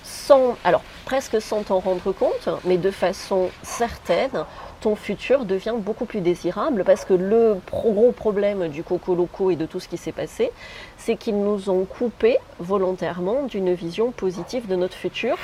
sans, 0.04 0.56
alors 0.64 0.82
presque 1.04 1.42
sans 1.42 1.62
t'en 1.62 1.80
rendre 1.80 2.12
compte, 2.12 2.48
mais 2.64 2.76
de 2.76 2.92
façon 2.92 3.50
certaine, 3.62 4.44
ton 4.82 4.96
futur 4.96 5.44
devient 5.44 5.74
beaucoup 5.76 6.04
plus 6.04 6.20
désirable 6.20 6.84
parce 6.84 7.04
que 7.04 7.14
le 7.14 7.56
gros 7.70 8.12
problème 8.12 8.68
du 8.68 8.82
coco 8.82 9.14
loco 9.14 9.50
et 9.50 9.56
de 9.56 9.64
tout 9.64 9.80
ce 9.80 9.88
qui 9.88 9.96
s'est 9.96 10.12
passé, 10.12 10.50
c'est 10.98 11.16
qu'ils 11.16 11.40
nous 11.40 11.70
ont 11.70 11.84
coupé 11.84 12.38
volontairement 12.58 13.44
d'une 13.44 13.72
vision 13.72 14.10
positive 14.10 14.66
de 14.66 14.76
notre 14.76 14.96
futur, 14.96 15.36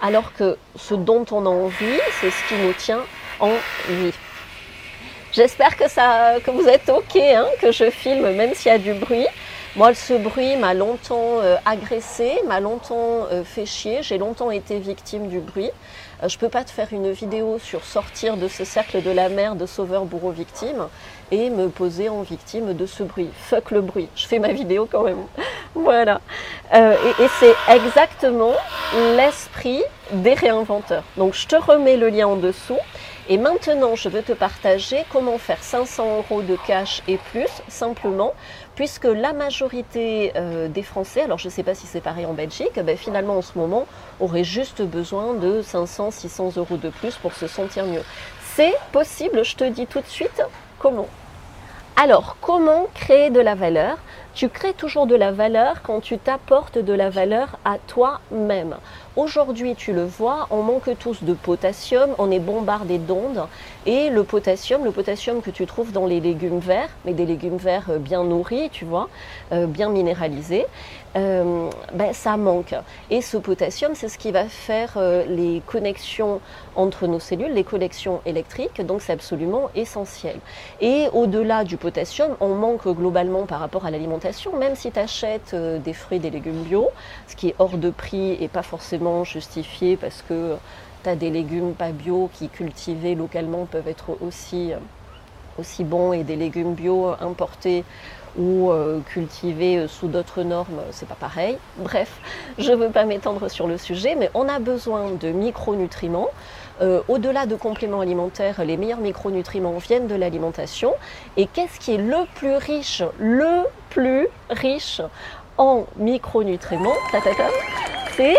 alors 0.00 0.32
que 0.32 0.56
ce 0.76 0.94
dont 0.94 1.26
on 1.30 1.44
a 1.44 1.48
envie, 1.48 2.00
c'est 2.20 2.30
ce 2.30 2.48
qui 2.48 2.54
nous 2.54 2.72
tient 2.72 3.02
en 3.40 3.52
vie. 3.88 4.14
J'espère 5.32 5.76
que, 5.76 5.88
ça, 5.90 6.34
que 6.44 6.52
vous 6.52 6.68
êtes 6.68 6.88
OK, 6.88 7.16
hein, 7.16 7.46
que 7.60 7.72
je 7.72 7.90
filme 7.90 8.30
même 8.34 8.54
s'il 8.54 8.70
y 8.70 8.74
a 8.74 8.78
du 8.78 8.94
bruit. 8.94 9.26
Moi, 9.74 9.92
ce 9.92 10.14
bruit 10.14 10.54
m'a 10.54 10.72
longtemps 10.72 11.40
euh, 11.42 11.56
agressé, 11.64 12.30
m'a 12.46 12.60
longtemps 12.60 13.26
euh, 13.32 13.42
fait 13.42 13.66
chier. 13.66 14.04
J'ai 14.04 14.18
longtemps 14.18 14.52
été 14.52 14.78
victime 14.78 15.26
du 15.26 15.40
bruit. 15.40 15.70
Euh, 16.22 16.28
je 16.28 16.36
ne 16.36 16.40
peux 16.40 16.48
pas 16.48 16.64
te 16.64 16.70
faire 16.70 16.88
une 16.92 17.10
vidéo 17.10 17.58
sur 17.58 17.84
sortir 17.84 18.36
de 18.36 18.48
ce 18.48 18.64
cercle 18.64 19.02
de 19.02 19.10
la 19.10 19.28
mer 19.28 19.56
de 19.56 19.66
sauveur 19.66 20.04
bourreau 20.04 20.30
victime 20.30 20.88
et 21.30 21.50
me 21.50 21.68
poser 21.68 22.08
en 22.08 22.22
victime 22.22 22.74
de 22.74 22.86
ce 22.86 23.02
bruit. 23.02 23.30
Fuck 23.34 23.70
le 23.70 23.80
bruit. 23.80 24.08
Je 24.14 24.26
fais 24.26 24.38
ma 24.38 24.52
vidéo 24.52 24.88
quand 24.90 25.02
même. 25.02 25.24
voilà. 25.74 26.20
et 26.72 27.28
c'est 27.40 27.54
exactement 27.74 28.54
l'esprit 29.16 29.82
des 30.12 30.34
réinventeurs. 30.34 31.04
Donc, 31.16 31.34
je 31.34 31.46
te 31.46 31.56
remets 31.56 31.96
le 31.96 32.08
lien 32.08 32.28
en 32.28 32.36
dessous. 32.36 32.78
Et 33.28 33.38
maintenant, 33.38 33.96
je 33.96 34.10
veux 34.10 34.22
te 34.22 34.32
partager 34.32 35.04
comment 35.10 35.38
faire 35.38 35.62
500 35.62 36.18
euros 36.18 36.42
de 36.42 36.56
cash 36.66 37.02
et 37.08 37.16
plus, 37.16 37.48
simplement, 37.68 38.34
puisque 38.74 39.04
la 39.04 39.32
majorité 39.32 40.32
euh, 40.36 40.68
des 40.68 40.82
Français, 40.82 41.22
alors 41.22 41.38
je 41.38 41.48
ne 41.48 41.52
sais 41.52 41.62
pas 41.62 41.74
si 41.74 41.86
c'est 41.86 42.00
pareil 42.00 42.26
en 42.26 42.32
Belgique, 42.32 42.78
ben 42.82 42.96
finalement 42.96 43.38
en 43.38 43.42
ce 43.42 43.56
moment, 43.56 43.86
auraient 44.20 44.44
juste 44.44 44.82
besoin 44.82 45.34
de 45.34 45.62
500, 45.62 46.10
600 46.10 46.52
euros 46.56 46.76
de 46.76 46.90
plus 46.90 47.14
pour 47.16 47.34
se 47.34 47.46
sentir 47.46 47.86
mieux. 47.86 48.02
C'est 48.54 48.74
possible, 48.92 49.44
je 49.44 49.56
te 49.56 49.64
dis 49.64 49.86
tout 49.86 50.00
de 50.00 50.06
suite 50.06 50.42
comment? 50.78 51.08
Alors, 51.96 52.36
comment 52.40 52.88
créer 52.94 53.30
de 53.30 53.38
la 53.38 53.54
valeur? 53.54 53.98
Tu 54.34 54.48
crées 54.48 54.72
toujours 54.72 55.06
de 55.06 55.14
la 55.14 55.30
valeur 55.30 55.80
quand 55.82 56.00
tu 56.00 56.18
t'apportes 56.18 56.76
de 56.76 56.92
la 56.92 57.08
valeur 57.08 57.56
à 57.64 57.78
toi-même. 57.78 58.74
Aujourd'hui, 59.14 59.76
tu 59.76 59.92
le 59.92 60.04
vois, 60.04 60.48
on 60.50 60.62
manque 60.62 60.90
tous 60.98 61.22
de 61.22 61.34
potassium, 61.34 62.10
on 62.18 62.32
est 62.32 62.40
bombardé 62.40 62.98
d'ondes. 62.98 63.46
Et 63.86 64.10
le 64.10 64.24
potassium, 64.24 64.82
le 64.82 64.90
potassium 64.90 65.40
que 65.40 65.50
tu 65.50 65.66
trouves 65.66 65.92
dans 65.92 66.06
les 66.06 66.18
légumes 66.18 66.58
verts, 66.58 66.88
mais 67.04 67.12
des 67.12 67.24
légumes 67.24 67.58
verts 67.58 67.90
euh, 67.90 67.98
bien 67.98 68.24
nourris, 68.24 68.70
tu 68.72 68.84
vois, 68.84 69.08
euh, 69.52 69.66
bien 69.66 69.88
minéralisés, 69.88 70.66
euh, 71.14 71.70
ben, 71.92 72.12
ça 72.12 72.36
manque. 72.36 72.74
Et 73.10 73.20
ce 73.20 73.36
potassium, 73.36 73.94
c'est 73.94 74.08
ce 74.08 74.18
qui 74.18 74.32
va 74.32 74.46
faire 74.46 74.98
les 75.28 75.62
connexions 75.64 76.40
entre 76.74 77.06
nos 77.06 77.20
cellules, 77.20 77.52
les 77.52 77.62
connexions 77.62 78.20
électriques, 78.26 78.84
donc 78.84 79.00
c'est 79.00 79.12
absolument 79.12 79.70
essentiel. 79.76 80.40
Et 80.80 81.06
au-delà 81.12 81.62
du 81.62 81.76
potassium, 81.76 82.36
on 82.40 82.56
manque 82.56 82.88
globalement 82.88 83.46
par 83.46 83.60
rapport 83.60 83.86
à 83.86 83.92
l'alimentation, 83.92 84.23
même 84.58 84.74
si 84.74 84.90
tu 84.90 84.98
achètes 84.98 85.54
des 85.54 85.92
fruits, 85.92 86.18
des 86.18 86.30
légumes 86.30 86.62
bio, 86.62 86.88
ce 87.28 87.36
qui 87.36 87.48
est 87.48 87.54
hors 87.58 87.76
de 87.76 87.90
prix 87.90 88.32
et 88.40 88.48
pas 88.48 88.62
forcément 88.62 89.24
justifié 89.24 89.96
parce 89.96 90.22
que 90.28 90.56
tu 91.02 91.10
as 91.10 91.16
des 91.16 91.30
légumes 91.30 91.74
pas 91.74 91.92
bio 91.92 92.30
qui 92.32 92.48
cultivés 92.48 93.14
localement 93.14 93.66
peuvent 93.66 93.88
être 93.88 94.16
aussi, 94.20 94.72
euh, 94.72 95.84
bons 95.84 96.12
et 96.12 96.24
des 96.24 96.36
légumes 96.36 96.74
bio 96.74 97.14
importés 97.20 97.84
ou 98.36 98.70
euh, 98.72 99.00
cultivés 99.06 99.86
sous 99.86 100.08
d'autres 100.08 100.42
normes, 100.42 100.80
c'est 100.90 101.06
pas 101.06 101.14
pareil. 101.14 101.56
Bref, 101.76 102.20
je 102.58 102.72
ne 102.72 102.76
veux 102.76 102.90
pas 102.90 103.04
m'étendre 103.04 103.48
sur 103.48 103.66
le 103.66 103.78
sujet, 103.78 104.16
mais 104.18 104.30
on 104.34 104.48
a 104.48 104.58
besoin 104.58 105.12
de 105.12 105.28
micronutriments. 105.28 106.30
Euh, 106.80 107.02
au-delà 107.08 107.46
de 107.46 107.54
compléments 107.54 108.00
alimentaires, 108.00 108.64
les 108.64 108.76
meilleurs 108.76 108.98
micronutriments 108.98 109.78
viennent 109.78 110.08
de 110.08 110.14
l'alimentation. 110.14 110.92
Et 111.36 111.46
qu'est-ce 111.46 111.78
qui 111.78 111.94
est 111.94 111.98
le 111.98 112.26
plus 112.34 112.56
riche 112.56 113.02
Le 113.18 113.64
plus 113.90 114.26
riche 114.50 115.00
en 115.56 115.86
micronutriments, 115.96 116.94
c'est 118.16 118.34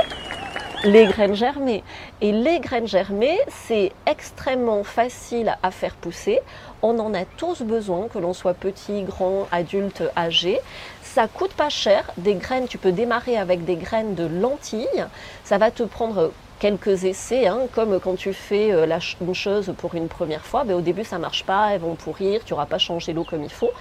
les 0.84 1.06
graines 1.06 1.34
germées. 1.34 1.84
Et 2.22 2.32
les 2.32 2.60
graines 2.60 2.88
germées, 2.88 3.40
c'est 3.50 3.92
extrêmement 4.06 4.84
facile 4.84 5.58
à 5.64 5.72
faire 5.72 5.96
pousser. 5.96 6.40
On 6.82 7.00
en 7.00 7.14
a 7.14 7.26
tous 7.26 7.62
besoin, 7.64 8.08
que 8.08 8.20
l'on 8.20 8.34
soit 8.34 8.54
petit, 8.54 9.04
grand, 9.04 9.48
adulte, 9.52 10.04
âgé. 10.16 10.60
Ça 11.02 11.28
coûte 11.28 11.54
pas 11.54 11.70
cher. 11.70 12.12
Des 12.18 12.36
graines, 12.36 12.68
tu 12.68 12.78
peux 12.78 12.92
démarrer 12.92 13.38
avec 13.38 13.66
des 13.66 13.78
graines 13.78 14.14
de 14.14 14.26
lentilles. 14.26 15.06
Ça 15.44 15.58
va 15.58 15.72
te 15.72 15.84
prendre 15.84 16.32
quelques 16.60 17.04
essais, 17.04 17.48
hein, 17.48 17.62
comme 17.74 18.00
quand 18.00 18.16
tu 18.16 18.34
fais 18.34 18.72
euh, 18.72 18.86
la 18.86 19.00
une 19.22 19.34
chose 19.34 19.74
pour 19.78 19.96
une 19.96 20.08
première 20.08 20.46
fois, 20.46 20.64
ben, 20.64 20.76
au 20.76 20.82
début 20.82 21.04
ça 21.04 21.20
marche 21.20 21.44
pas, 21.44 21.74
elles 21.74 21.82
vont 21.82 21.96
pourrir, 21.96 22.44
tu 22.46 22.54
n'auras 22.54 22.66
pas 22.66 22.78
changé 22.78 23.14
l'eau 23.14 23.24
comme 23.24 23.44
il 23.44 23.52
faut. 23.52 23.72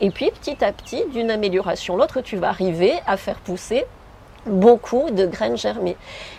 Et 0.00 0.10
puis 0.10 0.30
petit 0.30 0.64
à 0.64 0.72
petit, 0.72 1.04
d'une 1.12 1.30
amélioration 1.30 1.96
l'autre, 1.96 2.20
tu 2.20 2.36
vas 2.36 2.48
arriver 2.48 2.92
à 3.06 3.16
faire 3.16 3.36
pousser 3.36 3.84
beaucoup 4.46 5.10
de 5.10 5.26
graines 5.26 5.56
germées. 5.56 5.96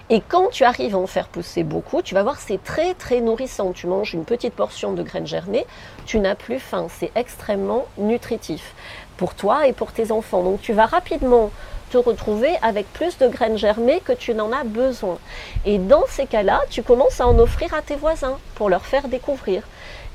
Et 0.09 0.21
quand 0.21 0.49
tu 0.49 0.63
arrives 0.63 0.95
à 0.95 0.99
en 0.99 1.07
faire 1.07 1.27
pousser 1.27 1.63
beaucoup, 1.63 2.01
tu 2.01 2.13
vas 2.13 2.23
voir 2.23 2.39
c'est 2.39 2.63
très 2.63 2.93
très 2.93 3.21
nourrissant. 3.21 3.71
Tu 3.71 3.87
manges 3.87 4.13
une 4.13 4.25
petite 4.25 4.53
portion 4.53 4.93
de 4.93 5.03
graines 5.03 5.27
germées, 5.27 5.65
tu 6.05 6.19
n'as 6.19 6.35
plus 6.35 6.59
faim. 6.59 6.87
C'est 6.89 7.11
extrêmement 7.15 7.85
nutritif 7.97 8.73
pour 9.17 9.33
toi 9.33 9.67
et 9.67 9.73
pour 9.73 9.91
tes 9.91 10.11
enfants. 10.11 10.43
Donc 10.43 10.61
tu 10.61 10.73
vas 10.73 10.85
rapidement 10.85 11.51
te 11.91 11.97
retrouver 11.97 12.55
avec 12.61 12.91
plus 12.93 13.17
de 13.17 13.27
graines 13.27 13.57
germées 13.57 14.01
que 14.03 14.13
tu 14.13 14.33
n'en 14.33 14.51
as 14.51 14.63
besoin. 14.63 15.17
Et 15.65 15.77
dans 15.77 16.05
ces 16.07 16.25
cas-là, 16.25 16.61
tu 16.69 16.83
commences 16.83 17.21
à 17.21 17.27
en 17.27 17.37
offrir 17.39 17.73
à 17.73 17.81
tes 17.81 17.95
voisins 17.95 18.37
pour 18.55 18.69
leur 18.69 18.85
faire 18.85 19.07
découvrir. 19.07 19.63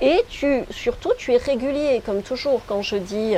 Et 0.00 0.24
tu, 0.28 0.64
surtout, 0.70 1.12
tu 1.18 1.34
es 1.34 1.36
régulier, 1.36 2.02
comme 2.04 2.22
toujours. 2.22 2.62
Quand 2.66 2.82
je 2.82 2.96
dis 2.96 3.34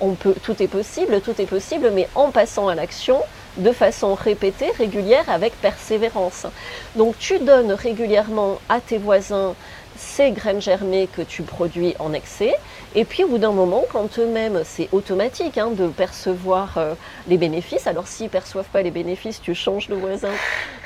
on 0.00 0.12
peut, 0.12 0.34
tout 0.42 0.62
est 0.62 0.68
possible, 0.68 1.20
tout 1.20 1.40
est 1.40 1.46
possible, 1.46 1.90
mais 1.92 2.08
en 2.14 2.30
passant 2.30 2.68
à 2.68 2.74
l'action, 2.74 3.20
de 3.58 3.72
façon 3.72 4.14
répétée, 4.14 4.70
régulière, 4.78 5.28
avec 5.28 5.52
persévérance. 5.60 6.46
Donc 6.94 7.18
tu 7.18 7.38
donnes 7.38 7.72
régulièrement 7.72 8.58
à 8.68 8.80
tes 8.80 8.98
voisins 8.98 9.54
ces 9.96 10.30
graines 10.30 10.60
germées 10.60 11.08
que 11.14 11.22
tu 11.22 11.42
produis 11.42 11.94
en 11.98 12.12
excès. 12.12 12.54
Et 12.98 13.04
puis 13.04 13.24
au 13.24 13.28
bout 13.28 13.36
d'un 13.36 13.52
moment, 13.52 13.84
quand 13.92 14.18
eux-mêmes, 14.18 14.62
c'est 14.64 14.88
automatique 14.90 15.58
hein, 15.58 15.70
de 15.70 15.86
percevoir 15.86 16.78
euh, 16.78 16.94
les 17.28 17.36
bénéfices. 17.36 17.86
Alors 17.86 18.08
s'ils 18.08 18.26
ne 18.26 18.30
perçoivent 18.30 18.70
pas 18.72 18.80
les 18.80 18.90
bénéfices, 18.90 19.38
tu 19.42 19.54
changes 19.54 19.88
de 19.88 19.94
voisin 19.94 20.30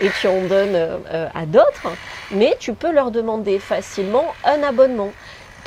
et 0.01 0.09
tu 0.21 0.27
en 0.27 0.43
donnes 0.43 0.75
euh, 0.75 1.29
à 1.33 1.47
d'autres. 1.47 1.87
Mais 2.33 2.57
tu 2.59 2.75
peux 2.75 2.91
leur 2.91 3.13
demander 3.13 3.61
facilement 3.61 4.25
un 4.45 4.61
abonnement 4.65 5.13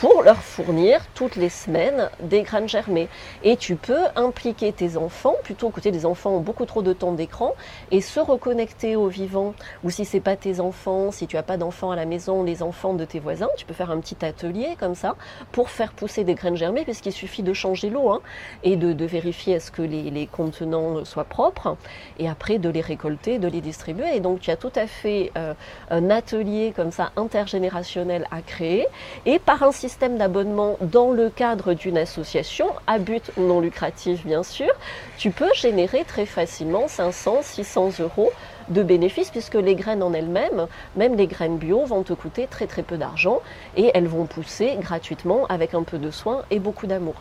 pour 0.04 0.22
leur 0.22 0.44
fournir 0.44 1.00
toutes 1.16 1.38
les 1.38 1.48
semaines 1.48 2.10
des 2.20 2.42
graines 2.42 2.68
germées. 2.68 3.08
Et 3.42 3.56
tu 3.56 3.78
peux 3.78 4.02
impliquer 4.18 4.74
tes 4.74 4.98
enfants, 4.98 5.36
plutôt 5.44 5.70
que 5.70 5.80
des 5.80 6.06
enfants 6.06 6.32
ont 6.32 6.40
beaucoup 6.42 6.66
trop 6.66 6.82
de 6.82 6.92
temps 6.92 7.14
d'écran, 7.14 7.54
et 7.90 8.02
se 8.02 8.20
reconnecter 8.20 8.98
au 8.98 9.08
vivant. 9.08 9.54
Ou 9.86 9.92
si 9.92 10.04
c'est 10.04 10.20
pas 10.20 10.36
tes 10.36 10.60
enfants, 10.60 11.12
si 11.12 11.26
tu 11.26 11.38
as 11.38 11.42
pas 11.42 11.56
d'enfants 11.56 11.92
à 11.92 11.96
la 11.96 12.04
maison, 12.04 12.44
les 12.44 12.64
enfants 12.64 12.94
de 12.94 13.06
tes 13.06 13.22
voisins, 13.22 13.48
tu 13.56 13.66
peux 13.66 13.74
faire 13.74 13.92
un 13.92 14.02
petit 14.02 14.26
atelier 14.26 14.76
comme 14.78 14.94
ça 14.94 15.16
pour 15.54 15.70
faire 15.70 15.94
pousser 15.94 16.26
des 16.26 16.36
graines 16.36 16.58
germées, 16.58 16.84
puisqu'il 16.84 17.14
suffit 17.14 17.42
de 17.42 17.54
changer 17.54 17.90
l'eau 17.90 18.10
hein, 18.10 18.20
et 18.64 18.76
de, 18.76 19.06
vérifier 19.06 19.54
est-ce 19.54 19.72
que 19.72 19.82
les, 19.82 20.28
contenants 20.30 21.06
soient 21.06 21.24
propres, 21.24 21.78
et 22.20 22.28
après 22.28 22.60
de 22.60 22.68
les 22.68 22.82
récolter, 22.82 23.40
de 23.40 23.48
les 23.48 23.62
distribuer. 23.62 24.18
Et 24.18 24.20
donc 24.20 24.42
tu 24.42 24.52
as 24.52 24.58
tout 24.58 24.74
à 24.76 24.86
fait 24.86 25.32
euh, 25.38 25.54
un 25.90 26.10
atelier 26.10 26.74
comme 26.76 26.92
ça 26.92 27.14
intergénérationnel 27.16 28.28
à 28.32 28.42
créer, 28.42 28.86
et 29.26 29.40
par 29.40 29.64
un 29.64 29.72
d'abonnement 30.02 30.78
dans 30.82 31.12
le 31.12 31.30
cadre 31.30 31.74
d'une 31.74 31.98
association, 31.98 32.68
à 32.88 33.00
but 33.00 33.32
non 33.38 33.60
lucratif 33.60 34.26
bien 34.26 34.44
sûr, 34.44 34.72
tu 35.18 35.32
peux 35.32 35.52
générer 35.54 36.04
très 36.06 36.26
facilement 36.26 36.88
500, 36.88 37.40
600 37.42 37.92
euros 38.00 38.32
de 38.70 38.84
bénéfices 38.84 39.30
puisque 39.30 39.56
les 39.56 39.76
graines 39.76 40.04
en 40.04 40.14
elles-mêmes, 40.14 40.68
même 40.96 41.16
les 41.16 41.28
graines 41.28 41.58
bio, 41.58 41.86
vont 41.86 42.04
te 42.04 42.14
coûter 42.14 42.48
très 42.48 42.68
très 42.68 42.84
peu 42.84 42.98
d'argent 42.98 43.42
et 43.78 43.92
elles 43.94 44.08
vont 44.08 44.26
pousser 44.26 44.76
gratuitement 44.80 45.46
avec 45.48 45.74
un 45.74 45.84
peu 45.84 45.98
de 45.98 46.12
soin 46.12 46.44
et 46.52 46.60
beaucoup 46.60 46.88
d'amour. 46.88 47.16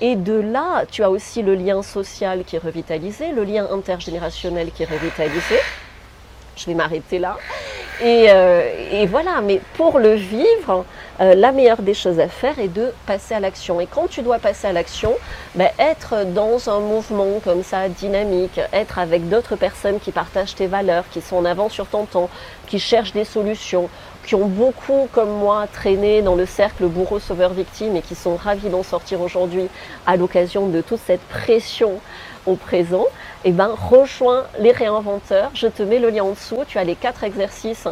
Et 0.00 0.16
de 0.16 0.34
là, 0.34 0.84
tu 0.90 1.02
as 1.02 1.10
aussi 1.10 1.42
le 1.42 1.54
lien 1.54 1.82
social 1.82 2.44
qui 2.44 2.56
est 2.56 2.60
revitalisé, 2.60 3.32
le 3.32 3.44
lien 3.44 3.66
intergénérationnel 3.70 4.70
qui 4.72 4.82
est 4.82 4.90
revitalisé. 4.90 5.56
Je 6.56 6.66
vais 6.66 6.74
m'arrêter 6.74 7.18
là. 7.18 7.36
Euh, 8.02 8.70
et, 8.92 9.06
voilà, 9.06 9.40
mais 9.42 9.60
pour 9.74 9.98
le 9.98 10.14
vivre, 10.14 10.84
euh, 11.20 11.34
la 11.34 11.52
meilleure 11.52 11.80
des 11.80 11.94
choses 11.94 12.20
à 12.20 12.28
faire 12.28 12.58
est 12.58 12.68
de 12.68 12.92
passer 13.06 13.34
à 13.34 13.40
l'action. 13.40 13.80
Et 13.80 13.86
quand 13.86 14.08
tu 14.08 14.22
dois 14.22 14.38
passer 14.38 14.66
à 14.66 14.72
l'action, 14.72 15.14
ben, 15.54 15.70
être 15.78 16.26
dans 16.26 16.68
un 16.68 16.80
mouvement 16.80 17.40
comme 17.42 17.62
ça, 17.62 17.88
dynamique, 17.88 18.60
être 18.72 18.98
avec 18.98 19.28
d'autres 19.28 19.56
personnes 19.56 19.98
qui 19.98 20.12
partagent 20.12 20.54
tes 20.54 20.66
valeurs, 20.66 21.04
qui 21.10 21.22
sont 21.22 21.36
en 21.36 21.44
avant 21.46 21.70
sur 21.70 21.86
ton 21.86 22.04
temps, 22.04 22.28
qui 22.66 22.78
cherchent 22.78 23.12
des 23.12 23.24
solutions, 23.24 23.88
qui 24.26 24.34
ont 24.34 24.46
beaucoup, 24.46 25.08
comme 25.12 25.30
moi, 25.30 25.66
traîné 25.72 26.20
dans 26.20 26.34
le 26.34 26.44
cercle 26.44 26.86
bourreau-sauveur-victime 26.86 27.96
et 27.96 28.02
qui 28.02 28.14
sont 28.14 28.36
ravis 28.36 28.68
d'en 28.68 28.82
sortir 28.82 29.20
aujourd'hui 29.22 29.68
à 30.06 30.16
l'occasion 30.16 30.66
de 30.66 30.82
toute 30.82 31.00
cette 31.06 31.22
pression 31.22 32.00
au 32.46 32.54
présent, 32.54 33.06
eh 33.48 33.52
ben, 33.52 33.70
rejoins 33.76 34.42
les 34.58 34.72
réinventeurs. 34.72 35.52
Je 35.54 35.68
te 35.68 35.80
mets 35.84 36.00
le 36.00 36.10
lien 36.10 36.24
en 36.24 36.30
dessous. 36.30 36.64
Tu 36.66 36.78
as 36.78 36.84
les 36.84 36.96
quatre 36.96 37.22
exercices 37.22 37.86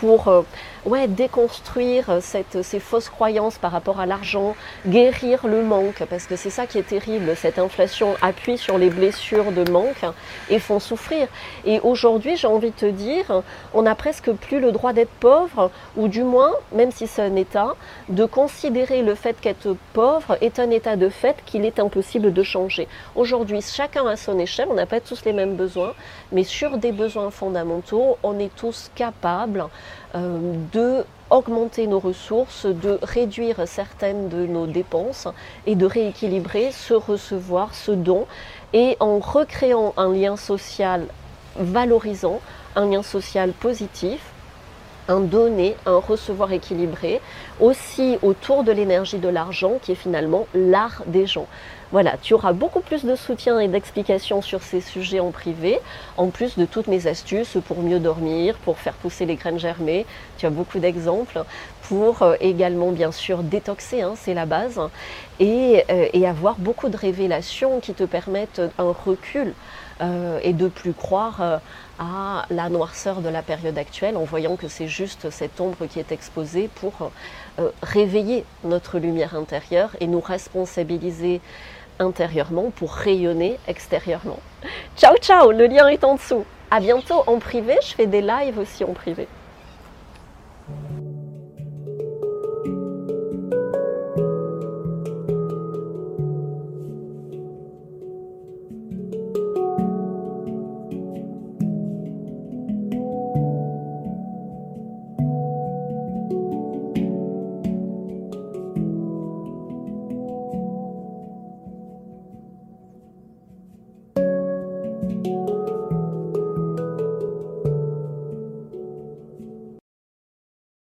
pour 0.00 0.28
euh, 0.28 0.40
ouais, 0.84 1.08
déconstruire 1.08 2.10
euh, 2.10 2.18
cette, 2.20 2.62
ces 2.62 2.80
fausses 2.80 3.08
croyances 3.08 3.58
par 3.58 3.72
rapport 3.72 4.00
à 4.00 4.06
l'argent, 4.06 4.54
guérir 4.86 5.46
le 5.46 5.62
manque, 5.62 6.02
parce 6.08 6.26
que 6.26 6.36
c'est 6.36 6.50
ça 6.50 6.66
qui 6.66 6.78
est 6.78 6.88
terrible, 6.88 7.34
cette 7.36 7.58
inflation 7.58 8.14
appuie 8.22 8.58
sur 8.58 8.78
les 8.78 8.90
blessures 8.90 9.52
de 9.52 9.70
manque 9.70 10.04
et 10.50 10.58
font 10.58 10.80
souffrir. 10.80 11.28
Et 11.64 11.80
aujourd'hui, 11.80 12.36
j'ai 12.36 12.46
envie 12.46 12.70
de 12.70 12.76
te 12.76 12.86
dire, 12.86 13.42
on 13.72 13.82
n'a 13.82 13.94
presque 13.94 14.30
plus 14.32 14.60
le 14.60 14.72
droit 14.72 14.92
d'être 14.92 15.12
pauvre, 15.20 15.70
ou 15.96 16.08
du 16.08 16.22
moins, 16.22 16.52
même 16.72 16.90
si 16.90 17.06
c'est 17.06 17.22
un 17.22 17.36
état, 17.36 17.74
de 18.08 18.24
considérer 18.24 19.02
le 19.02 19.14
fait 19.14 19.40
qu'être 19.40 19.76
pauvre 19.92 20.36
est 20.40 20.58
un 20.58 20.70
état 20.70 20.96
de 20.96 21.08
fait 21.08 21.36
qu'il 21.46 21.64
est 21.64 21.78
impossible 21.78 22.32
de 22.32 22.42
changer. 22.42 22.88
Aujourd'hui, 23.14 23.60
chacun 23.62 24.06
à 24.06 24.16
son 24.16 24.38
échelle, 24.38 24.68
on 24.70 24.74
n'a 24.74 24.86
pas 24.86 25.00
tous 25.00 25.24
les 25.24 25.32
mêmes 25.32 25.56
besoins, 25.56 25.94
mais 26.32 26.44
sur 26.44 26.76
des 26.78 26.92
besoins 26.92 27.30
fondamentaux, 27.30 28.18
on 28.22 28.38
est 28.38 28.54
tous 28.54 28.90
capables 28.94 29.64
euh, 30.14 30.38
de 30.74 31.04
augmenter 31.30 31.86
nos 31.86 32.00
ressources, 32.00 32.66
de 32.66 32.98
réduire 33.02 33.66
certaines 33.66 34.28
de 34.28 34.46
nos 34.46 34.66
dépenses 34.66 35.28
et 35.66 35.74
de 35.74 35.86
rééquilibrer 35.86 36.70
ce 36.72 36.94
recevoir, 36.94 37.74
ce 37.74 37.92
don, 37.92 38.26
et 38.72 38.96
en 39.00 39.18
recréant 39.20 39.94
un 39.96 40.12
lien 40.12 40.36
social 40.36 41.06
valorisant, 41.56 42.40
un 42.76 42.90
lien 42.90 43.02
social 43.02 43.52
positif, 43.52 44.20
un 45.08 45.20
donner, 45.20 45.76
un 45.86 45.98
recevoir 45.98 46.52
équilibré, 46.52 47.20
aussi 47.60 48.18
autour 48.22 48.64
de 48.64 48.72
l'énergie 48.72 49.18
de 49.18 49.28
l'argent 49.28 49.74
qui 49.80 49.92
est 49.92 49.96
finalement 49.96 50.46
l'art 50.54 51.02
des 51.06 51.26
gens. 51.26 51.46
Voilà, 51.94 52.16
tu 52.20 52.34
auras 52.34 52.52
beaucoup 52.52 52.80
plus 52.80 53.04
de 53.04 53.14
soutien 53.14 53.60
et 53.60 53.68
d'explications 53.68 54.42
sur 54.42 54.64
ces 54.64 54.80
sujets 54.80 55.20
en 55.20 55.30
privé, 55.30 55.78
en 56.16 56.26
plus 56.26 56.58
de 56.58 56.64
toutes 56.64 56.88
mes 56.88 57.06
astuces 57.06 57.56
pour 57.68 57.82
mieux 57.82 58.00
dormir, 58.00 58.56
pour 58.64 58.80
faire 58.80 58.94
pousser 58.94 59.26
les 59.26 59.36
graines 59.36 59.60
germées. 59.60 60.04
Tu 60.36 60.44
as 60.44 60.50
beaucoup 60.50 60.80
d'exemples 60.80 61.44
pour 61.82 62.22
euh, 62.22 62.34
également 62.40 62.90
bien 62.90 63.12
sûr 63.12 63.44
détoxer, 63.44 64.02
hein, 64.02 64.14
c'est 64.16 64.34
la 64.34 64.44
base, 64.44 64.80
et, 65.38 65.84
euh, 65.88 66.08
et, 66.12 66.26
avoir 66.26 66.56
beaucoup 66.56 66.88
de 66.88 66.96
révélations 66.96 67.78
qui 67.78 67.94
te 67.94 68.02
permettent 68.02 68.62
un 68.78 68.90
recul 68.90 69.54
euh, 70.00 70.40
et 70.42 70.52
de 70.52 70.66
plus 70.66 70.94
croire 70.94 71.60
à 72.00 72.44
la 72.50 72.70
noirceur 72.70 73.20
de 73.20 73.28
la 73.28 73.42
période 73.42 73.78
actuelle 73.78 74.16
en 74.16 74.24
voyant 74.24 74.56
que 74.56 74.66
c'est 74.66 74.88
juste 74.88 75.30
cette 75.30 75.60
ombre 75.60 75.86
qui 75.86 76.00
est 76.00 76.10
exposée 76.10 76.68
pour 76.74 77.12
réveiller 77.82 78.44
notre 78.64 78.98
lumière 78.98 79.36
intérieure 79.36 79.90
et 80.00 80.08
nous 80.08 80.18
responsabiliser 80.18 81.40
intérieurement 81.98 82.70
pour 82.70 82.92
rayonner 82.92 83.58
extérieurement. 83.68 84.40
Ciao 84.96 85.16
ciao, 85.18 85.52
le 85.52 85.66
lien 85.66 85.88
est 85.88 86.04
en 86.04 86.14
dessous. 86.14 86.44
À 86.70 86.80
bientôt 86.80 87.22
en 87.26 87.38
privé, 87.38 87.76
je 87.82 87.94
fais 87.94 88.06
des 88.06 88.22
lives 88.22 88.58
aussi 88.58 88.84
en 88.84 88.92
privé. 88.92 89.28